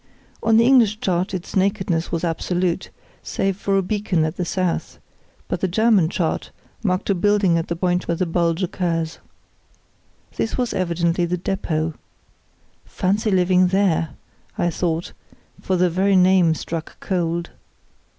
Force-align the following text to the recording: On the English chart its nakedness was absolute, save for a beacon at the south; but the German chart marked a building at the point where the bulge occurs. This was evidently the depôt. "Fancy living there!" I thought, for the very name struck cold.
On 0.41 0.57
the 0.57 0.63
English 0.65 0.99
chart 0.99 1.31
its 1.31 1.55
nakedness 1.55 2.11
was 2.11 2.23
absolute, 2.23 2.89
save 3.21 3.55
for 3.55 3.77
a 3.77 3.83
beacon 3.83 4.25
at 4.25 4.35
the 4.35 4.45
south; 4.45 4.97
but 5.47 5.59
the 5.59 5.67
German 5.67 6.09
chart 6.09 6.49
marked 6.81 7.11
a 7.11 7.13
building 7.13 7.55
at 7.55 7.67
the 7.67 7.75
point 7.75 8.07
where 8.07 8.17
the 8.17 8.25
bulge 8.25 8.63
occurs. 8.63 9.19
This 10.37 10.57
was 10.57 10.73
evidently 10.73 11.25
the 11.25 11.37
depôt. 11.37 11.93
"Fancy 12.83 13.29
living 13.29 13.67
there!" 13.67 14.15
I 14.57 14.71
thought, 14.71 15.11
for 15.61 15.75
the 15.75 15.87
very 15.91 16.15
name 16.15 16.55
struck 16.55 16.99
cold. 16.99 17.51